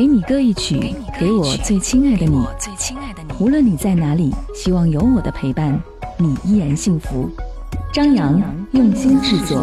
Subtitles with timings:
[0.00, 2.42] 给你歌一曲，给我最亲爱的你。
[3.38, 5.78] 无论你在哪里，希望有我的陪伴，
[6.16, 7.28] 你依然幸福。
[7.92, 8.40] 张扬
[8.72, 9.62] 用心制作。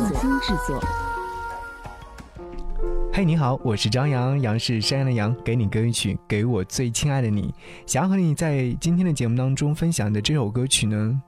[3.11, 7.51] 嘿，你好，我是张扬，杨是山羊的羊，给你歌一曲，给我最亲爱的你。
[7.87, 11.19] 想要和你在今天的节目当中分享的这首歌曲呢，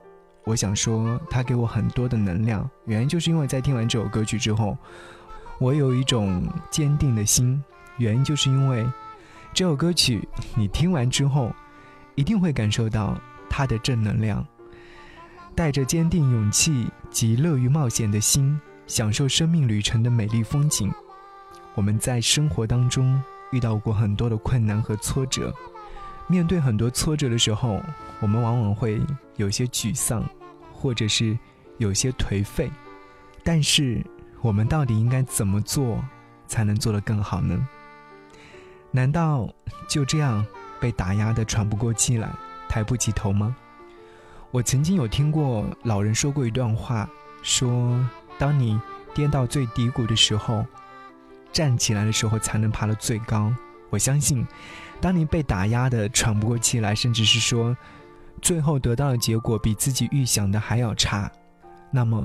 [0.44, 4.78] 我想说它给我很多的能量，原因就是因为在听完这首歌曲之后，
[5.58, 7.60] 我有一种坚定的心。
[7.98, 8.86] 原因就是因为
[9.52, 11.52] 这首歌曲，你听完之后，
[12.14, 14.46] 一定会感受到它的正能量。
[15.54, 20.90] 带着坚定、勇气及乐于冒险的心，享受生命旅程的美丽风景。
[21.74, 25.52] 我们在生活当中遇到过很多的困难和挫折，
[26.28, 27.82] 面对很多挫折的时候，
[28.20, 29.00] 我们往往会
[29.36, 30.24] 有些沮丧，
[30.72, 31.36] 或者是
[31.78, 32.70] 有些颓废。
[33.42, 34.04] 但是，
[34.40, 36.02] 我们到底应该怎么做，
[36.46, 37.68] 才能做得更好呢？
[38.92, 39.48] 难道
[39.88, 40.44] 就这样
[40.80, 42.28] 被打压的喘不过气来，
[42.68, 43.54] 抬不起头吗？
[44.50, 47.08] 我曾经有听过老人说过一段话，
[47.42, 48.04] 说：
[48.36, 48.80] 当你
[49.14, 50.66] 跌到最低谷的时候，
[51.52, 53.54] 站起来的时候才能爬得最高。
[53.90, 54.46] 我相信，
[55.00, 57.76] 当你被打压的喘不过气来，甚至是说
[58.42, 61.30] 最后得到的结果比自己预想的还要差，
[61.90, 62.24] 那么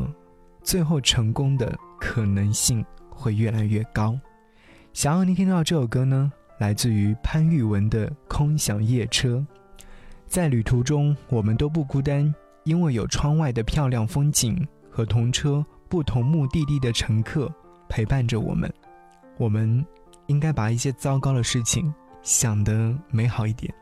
[0.63, 4.17] 最后成功的可能性会越来越高。
[4.93, 6.31] 想要你听到这首歌呢？
[6.57, 9.45] 来自于潘玉文的《空想夜车》，
[10.25, 17.53] 在旅途中，我们都不孤单，因为有窗外的漂亮风景和同车不同目的地的乘客
[17.89, 18.73] 陪伴着我们。
[19.37, 19.85] 我们
[20.27, 23.73] 应该把一些糟糕的事情想得美好一点。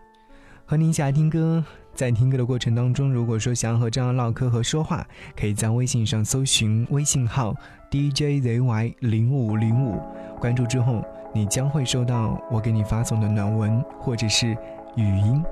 [0.66, 7.56] 和您一起来听歌，在听歌的过程当中，如果说想要和张扬唠嗑和说话，可以在微信上搜寻微信号
[7.92, 10.02] DJZY 零五零五，
[10.44, 11.02] 关注之后。
[11.36, 14.56] 你将会收到我给你发送的暖文或者是
[14.94, 15.44] 语音。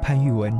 [0.00, 0.56] 潘玉文，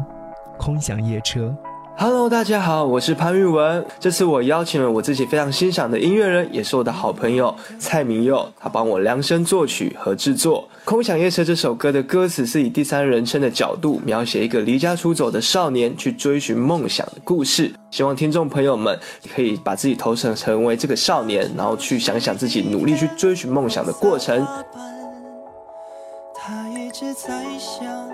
[0.56, 1.56] 空想夜车。
[2.00, 3.84] Hello，大家好，我是潘玉文。
[3.98, 17.74] 这次我邀请了我自己非常欣赏的音乐人，也是我的好朋友蔡明佑，他帮我量身作曲和制作《空想夜车》这首歌的歌词，是以第三人称的角度描写一个离家出走的少年去追寻梦想的故事。
[17.90, 18.96] 希望听众朋友们
[19.34, 24.46] 可以把自己投射成为这个少年，然后去想想自己努力去追寻梦想的过程。
[26.32, 28.08] 他一直在想，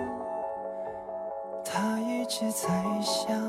[1.63, 2.67] 他一直在
[3.03, 3.39] 想。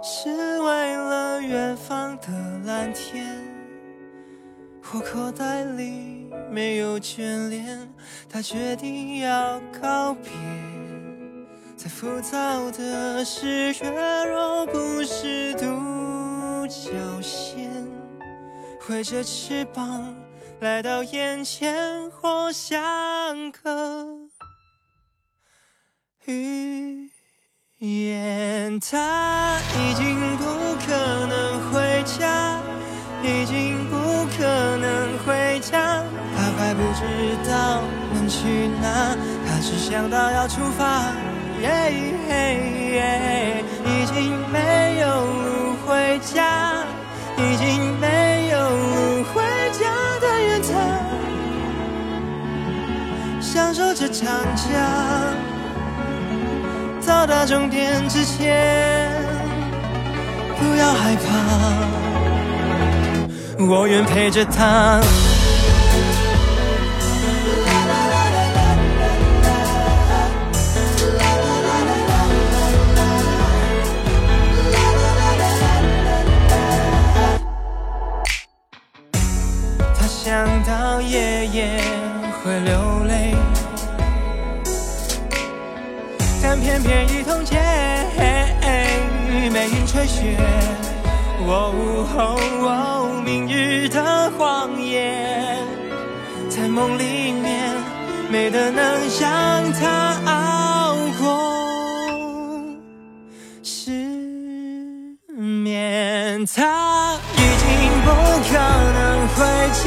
[0.00, 2.28] 是为了远方的
[2.64, 3.26] 蓝天，
[4.92, 7.92] 我口袋里没有眷恋，
[8.28, 10.30] 他决定要告别。
[11.76, 13.90] 再浮躁的视觉，
[14.26, 15.66] 若不是独
[16.68, 17.68] 角仙，
[18.80, 20.14] 挥着翅膀
[20.60, 24.06] 来到眼前，或像个
[26.26, 26.77] 雨。
[28.80, 30.44] 他已经不
[30.86, 30.94] 可
[31.26, 32.56] 能回家，
[33.22, 33.96] 已经不
[34.36, 36.02] 可能回家。
[36.36, 37.02] 他还不知
[37.50, 37.82] 道
[38.14, 41.12] 能去哪，他只想到要出发。
[41.60, 41.68] 耶
[42.28, 46.84] 耶耶已经没有路回家，
[47.36, 49.84] 已经没有路回家
[50.20, 50.70] 的远他，
[53.40, 55.37] 享受这场架。
[57.08, 59.10] 到达终点之前，
[60.58, 61.24] 不要害怕，
[63.64, 65.00] 我愿陪着他。
[79.98, 81.80] 他想到爷爷
[82.44, 83.37] 会流泪。
[86.60, 87.56] 偏偏一通街，
[89.50, 90.36] 梅云吹雪，
[91.46, 95.56] 哦，明日的谎言，
[96.48, 97.74] 在梦里面
[98.30, 101.26] 美得能将它熬过
[103.62, 103.90] 失
[105.36, 106.44] 眠。
[106.54, 107.66] 他已经
[108.04, 108.08] 不
[108.48, 108.52] 可
[108.94, 109.36] 能回
[109.84, 109.86] 家，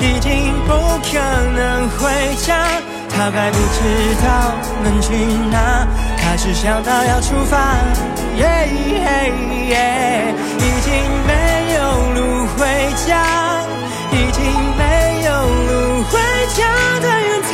[0.00, 0.28] 已经
[0.66, 0.70] 不
[1.08, 1.18] 可
[1.56, 2.00] 能回
[2.44, 2.48] 家。
[3.18, 4.54] 他还不知道
[4.84, 5.12] 能去
[5.50, 5.84] 哪，
[6.16, 7.74] 他只想到要出发。
[8.36, 8.46] 耶
[8.92, 9.32] 耶
[9.70, 9.74] 耶
[10.56, 10.94] 已经
[11.26, 11.32] 没
[11.74, 11.80] 有
[12.14, 12.64] 路回
[13.04, 13.10] 家，
[14.12, 14.38] 已经
[14.78, 15.70] 没有路
[16.04, 16.14] 回
[16.54, 16.60] 家
[17.00, 17.52] 的远他，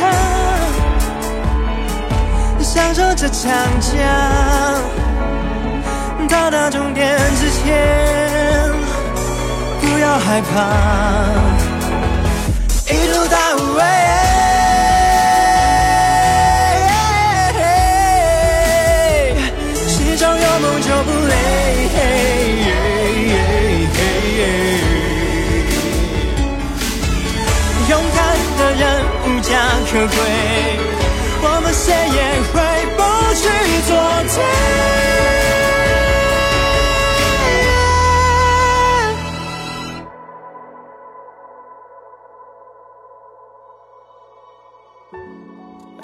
[2.61, 3.49] 享受这场
[3.81, 3.89] 架，
[6.29, 8.71] 到达终点之前，
[9.81, 10.53] 不要害怕，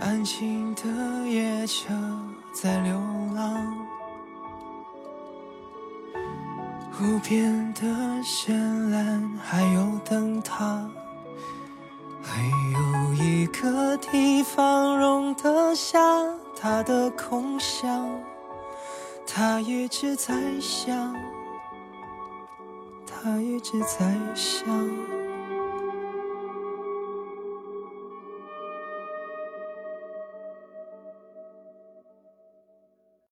[0.01, 1.93] 安静的夜车
[2.51, 2.99] 在流
[3.35, 3.87] 浪，
[6.99, 7.83] 无边的
[8.23, 10.89] 深蓝还有灯塔，
[12.19, 12.41] 还
[12.73, 15.99] 有一个地方容得下
[16.59, 18.09] 他的空想，
[19.27, 21.15] 他一直在想，
[23.05, 25.20] 他一直在想。